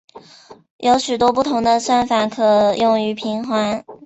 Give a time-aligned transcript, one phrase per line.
[0.77, 3.83] 有许多不同的算法可用于平滑。